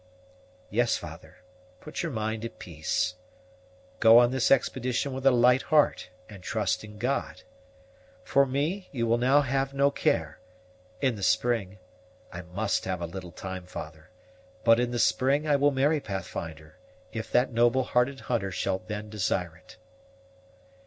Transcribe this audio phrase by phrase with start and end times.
[0.71, 1.43] "Yes, father,
[1.79, 3.13] put your mind at peace;
[3.99, 7.43] go on this expedition with a light heart, and trust in God.
[8.23, 10.39] For me you will have now no care.
[11.01, 11.77] In the spring
[12.31, 14.09] I must have a little time, father
[14.63, 16.79] but in the spring I will marry Pathfinder,
[17.13, 19.77] if that noble hearted hunter shall then desire it."